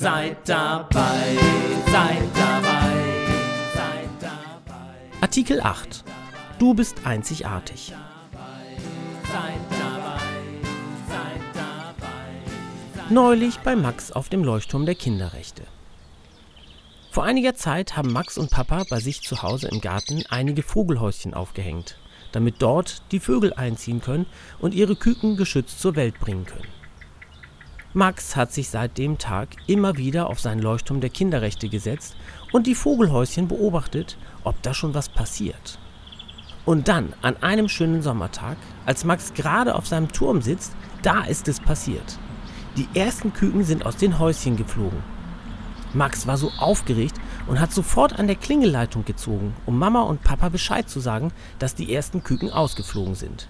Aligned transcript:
Seid 0.00 0.48
dabei, 0.48 1.36
seid 1.92 2.22
dabei, 2.34 2.94
seid 3.74 4.08
dabei. 4.18 5.20
Artikel 5.20 5.60
8. 5.60 6.04
Du 6.58 6.72
bist 6.72 7.04
einzigartig. 7.04 7.92
Seid 8.32 9.60
dabei, 9.68 10.22
seid 11.06 11.42
dabei. 11.52 13.10
Neulich 13.10 13.58
bei 13.58 13.76
Max 13.76 14.10
auf 14.10 14.30
dem 14.30 14.42
Leuchtturm 14.42 14.86
der 14.86 14.94
Kinderrechte. 14.94 15.64
Vor 17.10 17.24
einiger 17.24 17.54
Zeit 17.54 17.98
haben 17.98 18.10
Max 18.10 18.38
und 18.38 18.50
Papa 18.50 18.84
bei 18.88 19.00
sich 19.00 19.20
zu 19.20 19.42
Hause 19.42 19.68
im 19.68 19.82
Garten 19.82 20.24
einige 20.30 20.62
Vogelhäuschen 20.62 21.34
aufgehängt, 21.34 21.98
damit 22.32 22.62
dort 22.62 23.02
die 23.12 23.20
Vögel 23.20 23.52
einziehen 23.52 24.00
können 24.00 24.24
und 24.60 24.72
ihre 24.72 24.96
Küken 24.96 25.36
geschützt 25.36 25.78
zur 25.78 25.94
Welt 25.94 26.18
bringen 26.18 26.46
können. 26.46 26.79
Max 27.92 28.36
hat 28.36 28.52
sich 28.52 28.68
seit 28.68 28.98
dem 28.98 29.18
Tag 29.18 29.48
immer 29.66 29.96
wieder 29.96 30.28
auf 30.28 30.38
seinen 30.38 30.60
Leuchtturm 30.60 31.00
der 31.00 31.10
Kinderrechte 31.10 31.68
gesetzt 31.68 32.14
und 32.52 32.68
die 32.68 32.76
Vogelhäuschen 32.76 33.48
beobachtet, 33.48 34.16
ob 34.44 34.62
da 34.62 34.74
schon 34.74 34.94
was 34.94 35.08
passiert. 35.08 35.80
Und 36.64 36.86
dann, 36.86 37.14
an 37.20 37.36
einem 37.42 37.68
schönen 37.68 38.00
Sommertag, 38.00 38.58
als 38.86 39.04
Max 39.04 39.34
gerade 39.34 39.74
auf 39.74 39.88
seinem 39.88 40.12
Turm 40.12 40.40
sitzt, 40.40 40.76
da 41.02 41.22
ist 41.24 41.48
es 41.48 41.58
passiert. 41.58 42.16
Die 42.76 42.86
ersten 42.94 43.32
Küken 43.32 43.64
sind 43.64 43.84
aus 43.84 43.96
den 43.96 44.20
Häuschen 44.20 44.56
geflogen. 44.56 45.02
Max 45.92 46.28
war 46.28 46.36
so 46.36 46.52
aufgeregt 46.60 47.16
und 47.48 47.58
hat 47.58 47.72
sofort 47.72 48.16
an 48.20 48.28
der 48.28 48.36
Klingelleitung 48.36 49.04
gezogen, 49.04 49.56
um 49.66 49.76
Mama 49.76 50.02
und 50.02 50.22
Papa 50.22 50.48
Bescheid 50.48 50.88
zu 50.88 51.00
sagen, 51.00 51.32
dass 51.58 51.74
die 51.74 51.92
ersten 51.92 52.22
Küken 52.22 52.52
ausgeflogen 52.52 53.16
sind. 53.16 53.48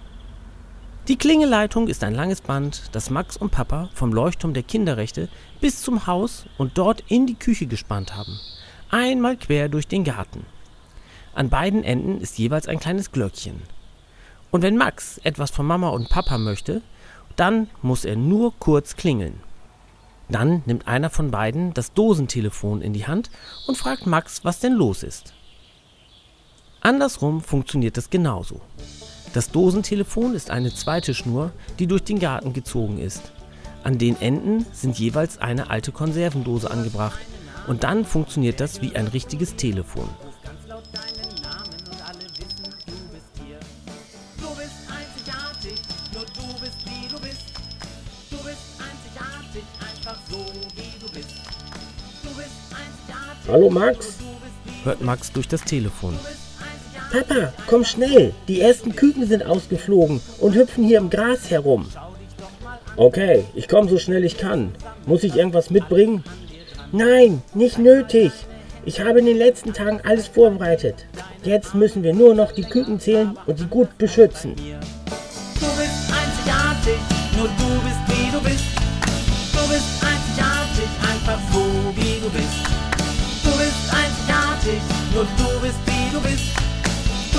Die 1.07 1.17
Klingeleitung 1.17 1.87
ist 1.87 2.03
ein 2.03 2.13
langes 2.13 2.41
Band, 2.41 2.83
das 2.91 3.09
Max 3.09 3.35
und 3.35 3.49
Papa 3.49 3.89
vom 3.95 4.13
Leuchtturm 4.13 4.53
der 4.53 4.61
Kinderrechte 4.61 5.29
bis 5.59 5.81
zum 5.81 6.05
Haus 6.05 6.45
und 6.59 6.77
dort 6.77 7.03
in 7.07 7.25
die 7.25 7.33
Küche 7.33 7.65
gespannt 7.65 8.15
haben. 8.15 8.39
Einmal 8.91 9.35
quer 9.35 9.67
durch 9.67 9.87
den 9.87 10.03
Garten. 10.03 10.45
An 11.33 11.49
beiden 11.49 11.83
Enden 11.83 12.21
ist 12.21 12.37
jeweils 12.37 12.67
ein 12.67 12.79
kleines 12.79 13.11
Glöckchen. 13.11 13.63
Und 14.51 14.61
wenn 14.61 14.77
Max 14.77 15.17
etwas 15.23 15.49
von 15.49 15.65
Mama 15.65 15.89
und 15.89 16.09
Papa 16.09 16.37
möchte, 16.37 16.83
dann 17.35 17.67
muss 17.81 18.05
er 18.05 18.15
nur 18.15 18.53
kurz 18.59 18.95
klingeln. 18.95 19.41
Dann 20.29 20.61
nimmt 20.67 20.87
einer 20.87 21.09
von 21.09 21.31
beiden 21.31 21.73
das 21.73 21.93
Dosentelefon 21.93 22.81
in 22.81 22.93
die 22.93 23.07
Hand 23.07 23.31
und 23.65 23.75
fragt 23.75 24.05
Max, 24.05 24.45
was 24.45 24.59
denn 24.59 24.73
los 24.73 25.01
ist. 25.01 25.33
Andersrum 26.81 27.41
funktioniert 27.41 27.97
es 27.97 28.09
genauso. 28.11 28.61
Das 29.33 29.49
Dosentelefon 29.49 30.35
ist 30.35 30.49
eine 30.49 30.73
zweite 30.73 31.13
Schnur, 31.13 31.51
die 31.79 31.87
durch 31.87 32.03
den 32.03 32.19
Garten 32.19 32.51
gezogen 32.51 32.99
ist. 32.99 33.31
An 33.83 33.97
den 33.97 34.19
Enden 34.21 34.65
sind 34.73 34.99
jeweils 34.99 35.37
eine 35.37 35.69
alte 35.69 35.93
Konservendose 35.93 36.69
angebracht 36.69 37.19
und 37.67 37.83
dann 37.83 38.03
funktioniert 38.03 38.59
das 38.59 38.81
wie 38.81 38.93
ein 38.95 39.07
richtiges 39.07 39.55
Telefon. 39.55 40.09
Hallo 53.47 53.69
Max? 53.69 54.17
Hört 54.83 55.01
Max 55.01 55.31
durch 55.31 55.47
das 55.47 55.63
Telefon. 55.63 56.17
Papa, 57.11 57.51
komm 57.67 57.83
schnell. 57.83 58.33
Die 58.47 58.61
ersten 58.61 58.95
Küken 58.95 59.27
sind 59.27 59.45
ausgeflogen 59.45 60.21
und 60.39 60.55
hüpfen 60.55 60.85
hier 60.85 60.97
im 60.97 61.09
Gras 61.09 61.49
herum. 61.49 61.85
Okay, 62.95 63.43
ich 63.53 63.67
komme 63.67 63.89
so 63.89 63.97
schnell 63.97 64.23
ich 64.23 64.37
kann. 64.37 64.71
Muss 65.05 65.25
ich 65.25 65.35
irgendwas 65.35 65.69
mitbringen? 65.69 66.23
Nein, 66.93 67.41
nicht 67.53 67.77
nötig. 67.77 68.31
Ich 68.85 69.01
habe 69.01 69.19
in 69.19 69.25
den 69.25 69.37
letzten 69.37 69.73
Tagen 69.73 69.99
alles 70.05 70.27
vorbereitet. 70.27 71.05
Jetzt 71.43 71.75
müssen 71.75 72.01
wir 72.01 72.13
nur 72.13 72.33
noch 72.33 72.53
die 72.53 72.63
Küken 72.63 72.97
zählen 72.97 73.37
und 73.45 73.59
sie 73.59 73.65
gut 73.65 73.97
beschützen. 73.97 74.55
Du 74.55 74.71
bist 74.71 76.07
einzigartig, 76.07 76.99
nur 77.37 77.47
du 77.47 77.69
bist 77.83 78.01
wie 78.07 78.31
du 78.31 78.41
bist. 78.41 78.63
Du 79.51 79.67
bist 79.67 80.01
einzigartig, 80.01 80.89
einfach 81.11 81.39
so 81.51 81.61
wie 81.93 82.21
du 82.21 82.29
bist. 82.29 82.63
Du 83.43 83.51
bist 83.51 83.83
einzigartig, 83.91 84.81
nur 85.13 85.25
du 85.37 85.61
bist 85.61 85.79
wie 85.85 86.15
du 86.15 86.21
bist. 86.21 86.70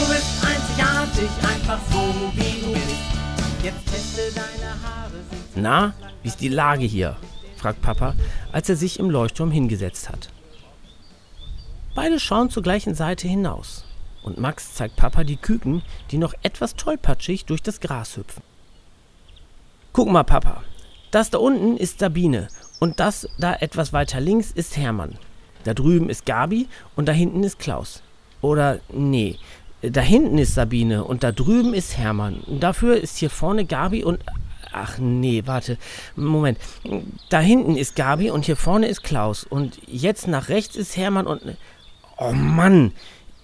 Du 0.03 0.09
bist 0.09 0.45
einzigartig, 0.45 1.31
einfach 1.49 1.79
so 1.93 2.33
wie 2.35 2.61
du 2.61 2.73
bist. 2.73 3.63
Jetzt 3.63 3.87
teste 3.87 4.35
deine 4.35 4.71
Haare. 4.83 5.13
Na, 5.55 5.95
wie 6.23 6.29
ist 6.29 6.41
die 6.41 6.49
Lage 6.49 6.85
hier? 6.85 7.17
fragt 7.57 7.83
Papa, 7.83 8.17
als 8.51 8.69
er 8.69 8.75
sich 8.75 8.99
im 8.99 9.11
Leuchtturm 9.11 9.53
hingesetzt 9.53 10.09
hat. 10.09 10.31
Beide 11.95 12.19
schauen 12.19 12.51
zur 12.51 12.65
gleichen 12.65 12.97
Seite 12.97 13.29
hinaus. 13.29 13.85
Und 14.25 14.39
Max 14.39 14.75
zeigt 14.75 14.97
Papa 14.97 15.23
die 15.23 15.37
Küken, 15.37 15.83
die 16.11 16.19
noch 16.19 16.35
etwas 16.43 16.75
tollpatschig 16.75 17.45
durch 17.45 17.63
das 17.63 17.79
Gras 17.79 18.17
hüpfen. 18.17 18.43
Guck 19.93 20.11
mal, 20.11 20.25
Papa. 20.25 20.65
Das 21.13 21.31
da 21.31 21.39
unten 21.39 21.77
ist 21.77 22.01
Sabine 22.01 22.49
und 22.81 22.99
das 22.99 23.29
da 23.39 23.55
etwas 23.55 23.93
weiter 23.93 24.21
links 24.21 24.51
ist 24.51 24.77
Hermann. 24.77 25.17
Da 25.63 25.75
drüben 25.75 26.11
ist 26.11 26.27
Gabi 26.27 26.67
und 26.97 27.07
da 27.07 27.13
hinten 27.13 27.45
ist 27.45 27.61
Klaus. 27.61 28.03
Oder 28.41 28.81
nee, 28.93 29.39
da 29.83 30.01
hinten 30.01 30.39
ist 30.39 30.55
Sabine 30.55 31.05
und 31.05 31.23
da 31.23 31.33
drüben 31.33 31.75
ist 31.75 31.99
Hermann. 31.99 32.41
Und 32.47 32.61
dafür 32.61 32.97
ist 32.97 33.19
hier 33.19 33.31
vorne 33.31 33.65
Gabi 33.65 34.05
und 34.05 34.21
ach 34.73 34.99
nee, 34.99 35.43
warte. 35.45 35.77
Moment. 36.15 36.59
Da 37.29 37.41
hinten 37.41 37.77
ist 37.77 37.97
Gabi 37.97 38.31
und 38.31 38.45
hier 38.45 38.57
vorne 38.57 38.87
ist 38.87 39.03
Klaus 39.03 39.45
und 39.45 39.79
jetzt 39.87 40.29
nach 40.29 40.49
rechts 40.49 40.77
ist 40.77 40.97
Hermann 40.97 41.27
und 41.27 41.43
Oh 42.17 42.33
Mann, 42.33 42.93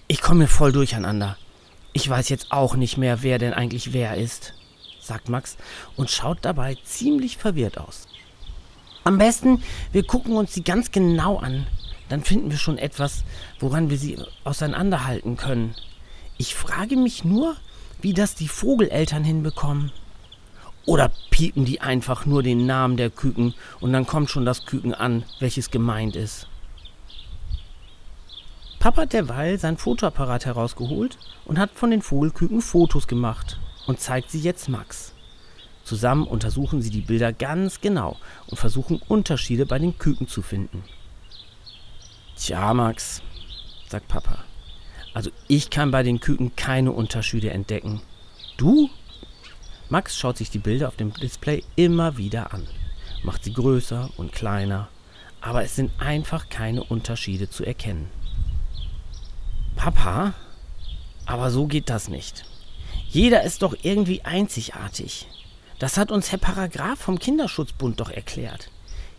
ich 0.07 0.21
komme 0.21 0.41
mir 0.41 0.47
voll 0.47 0.71
durcheinander. 0.71 1.37
Ich 1.91 2.07
weiß 2.09 2.29
jetzt 2.29 2.51
auch 2.51 2.75
nicht 2.75 2.97
mehr, 2.97 3.23
wer 3.23 3.37
denn 3.39 3.53
eigentlich 3.53 3.93
wer 3.93 4.15
ist, 4.15 4.53
sagt 5.01 5.27
Max 5.27 5.57
und 5.97 6.09
schaut 6.09 6.39
dabei 6.43 6.77
ziemlich 6.85 7.37
verwirrt 7.37 7.77
aus. 7.77 8.07
Am 9.03 9.17
besten, 9.17 9.61
wir 9.91 10.03
gucken 10.03 10.37
uns 10.37 10.53
sie 10.53 10.63
ganz 10.63 10.91
genau 10.91 11.37
an. 11.37 11.67
Dann 12.09 12.23
finden 12.23 12.51
wir 12.51 12.57
schon 12.57 12.77
etwas, 12.77 13.23
woran 13.59 13.89
wir 13.89 13.97
sie 13.97 14.17
auseinanderhalten 14.43 15.35
können. 15.35 15.75
Ich 16.41 16.55
frage 16.55 16.95
mich 16.95 17.25
nur, 17.25 17.57
wie 18.01 18.13
das 18.13 18.33
die 18.33 18.47
Vogeleltern 18.47 19.25
hinbekommen. 19.25 19.91
Oder 20.85 21.11
piepen 21.31 21.65
die 21.65 21.81
einfach 21.81 22.25
nur 22.25 22.43
den 22.43 22.65
Namen 22.65 22.95
der 22.95 23.09
Küken 23.09 23.53
und 23.81 23.91
dann 23.91 24.07
kommt 24.07 24.29
schon 24.29 24.45
das 24.45 24.65
Küken 24.65 24.93
an, 24.93 25.25
welches 25.39 25.69
gemeint 25.69 26.15
ist. 26.15 26.47
Papa 28.79 29.01
hat 29.01 29.11
derweil 29.11 29.59
sein 29.59 29.75
Fotoapparat 29.75 30.45
herausgeholt 30.45 31.17
und 31.43 31.59
hat 31.59 31.71
von 31.71 31.91
den 31.91 32.01
Vogelküken 32.01 32.61
Fotos 32.61 33.07
gemacht 33.07 33.59
und 33.85 33.99
zeigt 33.99 34.31
sie 34.31 34.39
jetzt 34.39 34.69
Max. 34.69 35.13
Zusammen 35.83 36.25
untersuchen 36.25 36.81
sie 36.81 36.89
die 36.89 37.01
Bilder 37.01 37.33
ganz 37.33 37.81
genau 37.81 38.15
und 38.47 38.57
versuchen 38.57 39.01
Unterschiede 39.09 39.65
bei 39.65 39.77
den 39.77 39.97
Küken 39.97 40.29
zu 40.29 40.41
finden. 40.41 40.85
Tja, 42.37 42.73
Max, 42.73 43.21
sagt 43.89 44.07
Papa. 44.07 44.45
Also 45.13 45.31
ich 45.47 45.69
kann 45.69 45.91
bei 45.91 46.03
den 46.03 46.19
Küken 46.19 46.55
keine 46.55 46.91
Unterschiede 46.91 47.49
entdecken. 47.51 48.01
Du? 48.57 48.89
Max 49.89 50.17
schaut 50.17 50.37
sich 50.37 50.51
die 50.51 50.59
Bilder 50.59 50.87
auf 50.87 50.95
dem 50.97 51.13
Display 51.13 51.63
immer 51.75 52.17
wieder 52.17 52.53
an, 52.53 52.67
macht 53.23 53.43
sie 53.43 53.53
größer 53.53 54.11
und 54.17 54.31
kleiner, 54.31 54.87
aber 55.41 55.63
es 55.63 55.75
sind 55.75 55.91
einfach 55.99 56.49
keine 56.49 56.83
Unterschiede 56.83 57.49
zu 57.49 57.65
erkennen. 57.65 58.09
Papa? 59.75 60.33
Aber 61.25 61.49
so 61.49 61.65
geht 61.65 61.89
das 61.89 62.07
nicht. 62.07 62.45
Jeder 63.07 63.43
ist 63.43 63.61
doch 63.61 63.75
irgendwie 63.81 64.23
einzigartig. 64.23 65.27
Das 65.79 65.97
hat 65.97 66.11
uns 66.11 66.31
Herr 66.31 66.37
Paragraph 66.37 66.99
vom 66.99 67.17
Kinderschutzbund 67.17 67.99
doch 67.99 68.11
erklärt. 68.11 68.69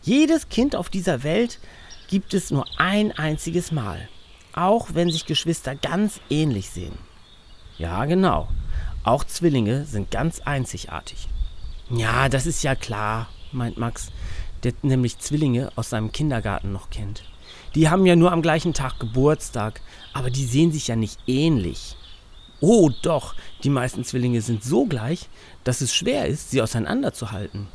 Jedes 0.02 0.50
Kind 0.50 0.76
auf 0.76 0.90
dieser 0.90 1.22
Welt 1.22 1.58
gibt 2.08 2.34
es 2.34 2.50
nur 2.50 2.66
ein 2.78 3.12
einziges 3.12 3.72
Mal, 3.72 4.08
auch 4.54 4.88
wenn 4.94 5.10
sich 5.10 5.26
Geschwister 5.26 5.74
ganz 5.74 6.20
ähnlich 6.30 6.70
sehen. 6.70 6.98
Ja, 7.78 8.04
genau. 8.04 8.48
Auch 9.04 9.24
Zwillinge 9.24 9.84
sind 9.86 10.10
ganz 10.10 10.40
einzigartig. 10.40 11.28
Ja, 11.88 12.28
das 12.28 12.46
ist 12.46 12.62
ja 12.62 12.74
klar, 12.74 13.28
meint 13.52 13.78
Max. 13.78 14.10
der 14.62 14.74
nämlich 14.82 15.18
Zwillinge 15.18 15.72
aus 15.76 15.90
seinem 15.90 16.12
Kindergarten 16.12 16.70
noch 16.72 16.90
kennt. 16.90 17.24
Die 17.74 17.88
haben 17.88 18.04
ja 18.04 18.16
nur 18.16 18.32
am 18.32 18.42
gleichen 18.42 18.74
Tag 18.74 18.98
Geburtstag, 19.00 19.80
aber 20.12 20.30
die 20.30 20.44
sehen 20.44 20.72
sich 20.72 20.88
ja 20.88 20.96
nicht 20.96 21.18
ähnlich. 21.26 21.96
Oh 22.60 22.90
doch, 23.02 23.34
die 23.64 23.70
meisten 23.70 24.04
Zwillinge 24.04 24.42
sind 24.42 24.62
so 24.62 24.84
gleich, 24.84 25.28
dass 25.64 25.80
es 25.80 25.94
schwer 25.94 26.26
ist, 26.26 26.50
sie 26.50 26.60
auseinanderzuhalten. 26.60 27.68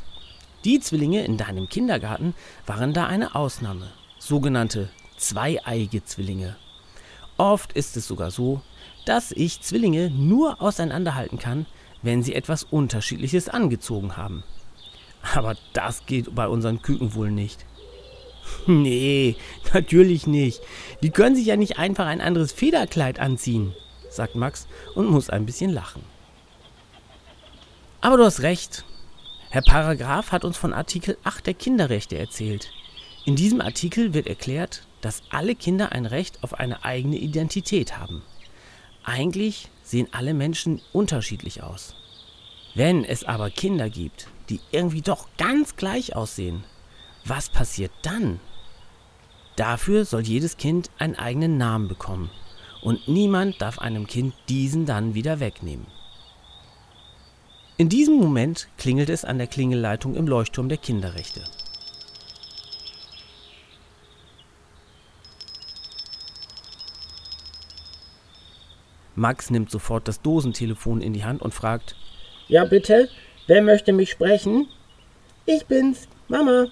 Die 0.64 0.78
Zwillinge 0.80 1.24
in 1.24 1.36
deinem 1.36 1.68
Kindergarten 1.68 2.34
waren 2.66 2.92
da 2.92 3.06
eine 3.06 3.34
Ausnahme, 3.34 3.90
sogenannte 4.18 4.90
zweieige 5.16 6.04
Zwillinge. 6.04 6.56
Oft 7.36 7.72
ist 7.72 7.96
es 7.96 8.06
sogar 8.06 8.30
so, 8.30 8.62
dass 9.04 9.32
ich 9.32 9.60
Zwillinge 9.60 10.10
nur 10.10 10.60
auseinanderhalten 10.60 11.38
kann, 11.38 11.66
wenn 12.02 12.22
sie 12.22 12.34
etwas 12.34 12.64
Unterschiedliches 12.64 13.48
angezogen 13.48 14.16
haben. 14.16 14.42
Aber 15.34 15.56
das 15.72 16.06
geht 16.06 16.34
bei 16.34 16.48
unseren 16.48 16.82
Küken 16.82 17.14
wohl 17.14 17.30
nicht. 17.30 17.64
Nee, 18.68 19.36
natürlich 19.74 20.28
nicht. 20.28 20.60
Die 21.02 21.10
können 21.10 21.34
sich 21.34 21.46
ja 21.46 21.56
nicht 21.56 21.78
einfach 21.78 22.06
ein 22.06 22.20
anderes 22.20 22.52
Federkleid 22.52 23.18
anziehen, 23.18 23.74
sagt 24.08 24.36
Max 24.36 24.68
und 24.94 25.10
muss 25.10 25.30
ein 25.30 25.46
bisschen 25.46 25.72
lachen. 25.72 26.02
Aber 28.00 28.16
du 28.16 28.24
hast 28.24 28.42
recht. 28.42 28.84
Herr 29.50 29.62
Paragraph 29.62 30.30
hat 30.30 30.44
uns 30.44 30.56
von 30.56 30.72
Artikel 30.72 31.18
8 31.24 31.44
der 31.46 31.54
Kinderrechte 31.54 32.16
erzählt. 32.16 32.70
In 33.24 33.34
diesem 33.34 33.60
Artikel 33.60 34.14
wird 34.14 34.28
erklärt, 34.28 34.85
dass 35.00 35.22
alle 35.30 35.54
Kinder 35.54 35.92
ein 35.92 36.06
Recht 36.06 36.42
auf 36.42 36.54
eine 36.54 36.84
eigene 36.84 37.16
Identität 37.16 37.98
haben. 37.98 38.22
Eigentlich 39.04 39.68
sehen 39.82 40.08
alle 40.12 40.34
Menschen 40.34 40.80
unterschiedlich 40.92 41.62
aus. 41.62 41.94
Wenn 42.74 43.04
es 43.04 43.24
aber 43.24 43.50
Kinder 43.50 43.88
gibt, 43.88 44.28
die 44.48 44.60
irgendwie 44.70 45.02
doch 45.02 45.28
ganz 45.38 45.76
gleich 45.76 46.16
aussehen, 46.16 46.64
was 47.24 47.48
passiert 47.48 47.92
dann? 48.02 48.40
Dafür 49.56 50.04
soll 50.04 50.22
jedes 50.22 50.56
Kind 50.56 50.90
einen 50.98 51.16
eigenen 51.16 51.56
Namen 51.56 51.88
bekommen 51.88 52.30
und 52.82 53.08
niemand 53.08 53.60
darf 53.60 53.78
einem 53.78 54.06
Kind 54.06 54.34
diesen 54.48 54.86
dann 54.86 55.14
wieder 55.14 55.40
wegnehmen. 55.40 55.86
In 57.78 57.88
diesem 57.88 58.16
Moment 58.16 58.68
klingelt 58.78 59.10
es 59.10 59.24
an 59.24 59.38
der 59.38 59.46
Klingelleitung 59.46 60.14
im 60.14 60.26
Leuchtturm 60.26 60.68
der 60.68 60.78
Kinderrechte. 60.78 61.44
Max 69.16 69.50
nimmt 69.50 69.70
sofort 69.70 70.06
das 70.06 70.20
Dosentelefon 70.20 71.00
in 71.00 71.14
die 71.14 71.24
Hand 71.24 71.42
und 71.42 71.54
fragt: 71.54 71.96
Ja, 72.48 72.64
bitte? 72.64 73.08
Wer 73.46 73.62
möchte 73.62 73.92
mich 73.92 74.10
sprechen? 74.10 74.68
Ich 75.46 75.66
bin's, 75.66 76.06
Mama. 76.28 76.66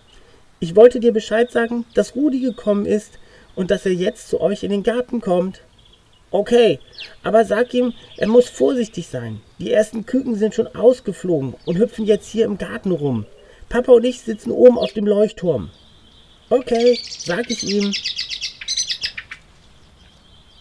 Ich 0.61 0.77
wollte 0.77 1.01
dir 1.01 1.13
Bescheid 1.13 1.51
sagen, 1.51 1.85
dass 1.95 2.15
Rudi 2.15 2.41
gekommen 2.41 2.87
ist 2.87 3.19
und 3.55 3.71
dass 3.71 3.87
er 3.87 3.93
jetzt 3.93 4.29
zu 4.29 4.41
euch 4.41 4.63
in 4.63 4.71
den 4.71 4.83
Garten 4.83 5.21
kommt. 5.21 5.63
Okay, 6.31 6.81
aber 7.23 7.45
sag 7.45 7.73
ihm, 7.75 7.93
er 8.17 8.29
muss 8.29 8.49
vorsichtig 8.49 9.07
sein. 9.07 9.41
Die 9.59 9.73
ersten 9.73 10.05
Küken 10.05 10.35
sind 10.35 10.55
schon 10.55 10.67
ausgeflogen 10.67 11.55
und 11.65 11.79
hüpfen 11.79 12.05
jetzt 12.05 12.29
hier 12.29 12.45
im 12.45 12.59
Garten 12.59 12.91
rum. 12.91 13.25
Papa 13.69 13.93
und 13.93 14.05
ich 14.05 14.21
sitzen 14.21 14.51
oben 14.51 14.77
auf 14.77 14.93
dem 14.93 15.07
Leuchtturm. 15.07 15.71
Okay, 16.51 16.99
sag 17.19 17.51
ich 17.51 17.63
ihm. 17.65 17.93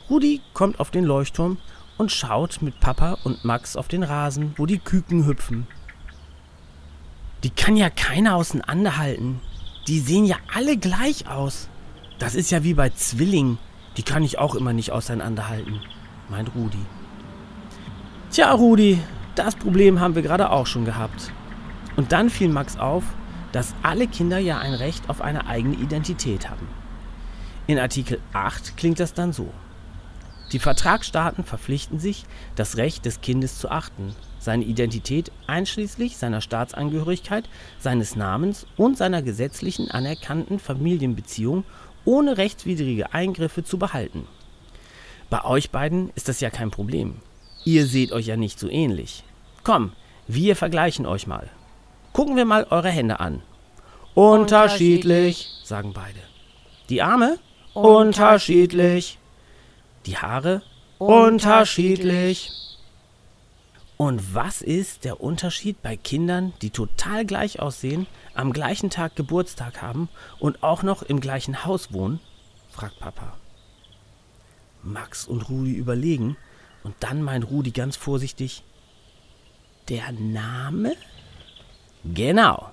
Rudi 0.09 0.41
kommt 0.53 0.79
auf 0.79 0.91
den 0.91 1.05
Leuchtturm 1.05 1.57
und 1.97 2.11
schaut 2.11 2.61
mit 2.61 2.79
Papa 2.79 3.17
und 3.23 3.45
Max 3.45 3.75
auf 3.75 3.87
den 3.87 4.03
Rasen, 4.03 4.53
wo 4.57 4.65
die 4.65 4.79
Küken 4.79 5.25
hüpfen. 5.25 5.67
Die 7.43 7.49
kann 7.49 7.75
ja 7.75 7.89
keiner 7.89 8.35
auseinanderhalten. 8.35 9.39
Die 9.87 9.99
sehen 9.99 10.25
ja 10.25 10.37
alle 10.53 10.77
gleich 10.77 11.27
aus. 11.27 11.69
Das 12.19 12.35
ist 12.35 12.51
ja 12.51 12.63
wie 12.63 12.73
bei 12.73 12.89
Zwillingen. 12.89 13.57
Die 13.97 14.03
kann 14.03 14.23
ich 14.23 14.39
auch 14.39 14.55
immer 14.55 14.73
nicht 14.73 14.91
auseinanderhalten, 14.91 15.81
meint 16.29 16.55
Rudi. 16.55 16.79
Tja, 18.31 18.51
Rudi, 18.51 18.99
das 19.35 19.55
Problem 19.55 19.99
haben 19.99 20.15
wir 20.15 20.21
gerade 20.21 20.49
auch 20.49 20.67
schon 20.67 20.85
gehabt. 20.85 21.31
Und 21.95 22.11
dann 22.11 22.29
fiel 22.29 22.49
Max 22.49 22.77
auf, 22.77 23.03
dass 23.51 23.75
alle 23.83 24.07
Kinder 24.07 24.39
ja 24.39 24.57
ein 24.57 24.73
Recht 24.73 25.09
auf 25.09 25.21
eine 25.21 25.45
eigene 25.45 25.75
Identität 25.75 26.49
haben. 26.49 26.67
In 27.67 27.77
Artikel 27.77 28.19
8 28.33 28.77
klingt 28.77 28.99
das 28.99 29.13
dann 29.13 29.31
so. 29.31 29.53
Die 30.51 30.59
Vertragsstaaten 30.59 31.43
verpflichten 31.43 31.99
sich, 31.99 32.25
das 32.55 32.77
Recht 32.77 33.05
des 33.05 33.21
Kindes 33.21 33.57
zu 33.57 33.71
achten, 33.71 34.15
seine 34.39 34.65
Identität 34.65 35.31
einschließlich 35.47 36.17
seiner 36.17 36.41
Staatsangehörigkeit, 36.41 37.49
seines 37.79 38.15
Namens 38.15 38.67
und 38.77 38.97
seiner 38.97 39.21
gesetzlichen 39.21 39.89
anerkannten 39.89 40.59
Familienbeziehung 40.59 41.63
ohne 42.05 42.37
rechtswidrige 42.37 43.13
Eingriffe 43.13 43.63
zu 43.63 43.77
behalten. 43.77 44.27
Bei 45.29 45.45
euch 45.45 45.71
beiden 45.71 46.11
ist 46.15 46.27
das 46.27 46.41
ja 46.41 46.49
kein 46.49 46.69
Problem. 46.69 47.15
Ihr 47.65 47.87
seht 47.87 48.11
euch 48.11 48.27
ja 48.27 48.35
nicht 48.35 48.59
so 48.59 48.67
ähnlich. 48.69 49.23
Komm, 49.63 49.93
wir 50.27 50.55
vergleichen 50.55 51.05
euch 51.05 51.25
mal. 51.25 51.49
Gucken 52.11 52.35
wir 52.35 52.45
mal 52.45 52.67
eure 52.69 52.89
Hände 52.89 53.19
an. 53.19 53.41
Unterschiedlich, 54.13 55.49
sagen 55.63 55.93
beide. 55.93 56.19
Die 56.89 57.01
Arme? 57.01 57.39
Unterschiedlich. 57.73 59.17
Die 60.05 60.17
Haare? 60.17 60.61
Unterschiedlich. 60.97 62.51
Und 63.97 64.33
was 64.33 64.61
ist 64.61 65.05
der 65.05 65.21
Unterschied 65.21 65.81
bei 65.81 65.95
Kindern, 65.95 66.53
die 66.61 66.71
total 66.71 67.25
gleich 67.25 67.59
aussehen, 67.59 68.07
am 68.33 68.51
gleichen 68.51 68.89
Tag 68.89 69.15
Geburtstag 69.15 69.81
haben 69.81 70.09
und 70.39 70.63
auch 70.63 70.83
noch 70.83 71.03
im 71.03 71.19
gleichen 71.19 71.65
Haus 71.65 71.93
wohnen? 71.93 72.19
fragt 72.71 72.99
Papa. 72.99 73.37
Max 74.81 75.25
und 75.25 75.47
Rudi 75.49 75.73
überlegen 75.73 76.35
und 76.83 76.95
dann 76.99 77.21
meint 77.21 77.49
Rudi 77.49 77.71
ganz 77.71 77.95
vorsichtig, 77.95 78.63
der 79.89 80.11
Name? 80.11 80.95
Genau. 82.03 82.69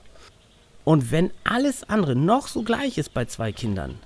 Und 0.84 1.12
wenn 1.12 1.30
alles 1.44 1.88
andere 1.88 2.16
noch 2.16 2.48
so 2.48 2.62
gleich 2.62 2.98
ist 2.98 3.14
bei 3.14 3.26
zwei 3.26 3.52
Kindern, 3.52 3.98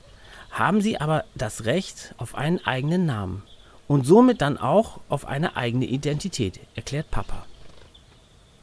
haben 0.55 0.81
sie 0.81 1.01
aber 1.01 1.25
das 1.35 1.65
Recht 1.65 2.15
auf 2.17 2.37
einen 2.37 2.65
eigenen 2.65 3.07
Namen 3.07 3.43
und 3.89 4.07
somit 4.07 4.41
dann 4.41 4.57
auch 4.57 5.01
auf 5.09 5.27
eine 5.27 5.57
eigene 5.57 5.85
Identität, 5.85 6.61
erklärt 6.77 7.11
Papa. 7.11 7.45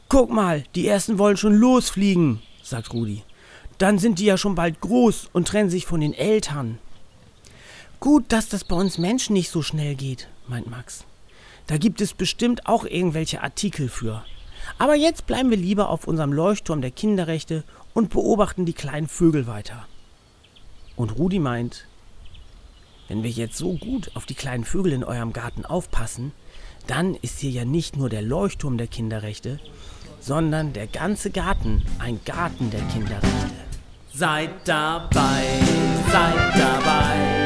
Guck 0.08 0.30
mal, 0.30 0.64
die 0.74 0.88
ersten 0.88 1.18
wollen 1.18 1.36
schon 1.36 1.54
losfliegen, 1.54 2.42
sagt 2.62 2.92
Rudi. 2.92 3.22
Dann 3.76 3.98
sind 3.98 4.18
die 4.18 4.24
ja 4.24 4.38
schon 4.38 4.54
bald 4.54 4.80
groß 4.80 5.28
und 5.32 5.48
trennen 5.48 5.70
sich 5.70 5.86
von 5.86 6.00
den 6.00 6.14
Eltern. 6.14 6.78
Gut, 8.00 8.24
dass 8.28 8.48
das 8.48 8.64
bei 8.64 8.76
uns 8.76 8.98
Menschen 8.98 9.34
nicht 9.34 9.50
so 9.50 9.62
schnell 9.62 9.94
geht, 9.94 10.28
meint 10.48 10.70
Max. 10.70 11.04
Da 11.66 11.76
gibt 11.76 12.00
es 12.00 12.14
bestimmt 12.14 12.66
auch 12.66 12.84
irgendwelche 12.84 13.42
Artikel 13.42 13.88
für. 13.88 14.24
Aber 14.78 14.94
jetzt 14.94 15.26
bleiben 15.26 15.50
wir 15.50 15.56
lieber 15.56 15.90
auf 15.90 16.06
unserem 16.06 16.32
Leuchtturm 16.32 16.80
der 16.80 16.90
Kinderrechte 16.90 17.64
und 17.94 18.10
beobachten 18.10 18.64
die 18.64 18.72
kleinen 18.72 19.08
Vögel 19.08 19.46
weiter. 19.46 19.86
Und 20.96 21.18
Rudi 21.18 21.38
meint, 21.38 21.86
wenn 23.08 23.22
wir 23.22 23.30
jetzt 23.30 23.58
so 23.58 23.74
gut 23.74 24.10
auf 24.14 24.26
die 24.26 24.34
kleinen 24.34 24.64
Vögel 24.64 24.92
in 24.92 25.04
eurem 25.04 25.32
Garten 25.32 25.64
aufpassen, 25.64 26.32
dann 26.86 27.14
ist 27.14 27.40
hier 27.40 27.50
ja 27.50 27.64
nicht 27.64 27.96
nur 27.96 28.08
der 28.08 28.22
Leuchtturm 28.22 28.78
der 28.78 28.86
Kinderrechte, 28.86 29.60
sondern 30.20 30.72
der 30.72 30.86
ganze 30.86 31.30
Garten 31.30 31.82
ein 31.98 32.20
Garten 32.24 32.70
der 32.70 32.82
Kinderrechte. 32.82 33.28
Seid 34.14 34.50
dabei, 34.66 35.44
seid 36.10 36.54
dabei 36.54 37.41